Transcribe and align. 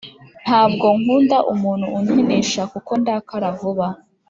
ntabwo 0.43 0.85
nkunda 0.99 1.37
umuntu 1.53 1.85
unkinisha 1.97 2.61
kuko 2.71 2.91
ndakara 3.01 3.47
vuba 3.59 3.87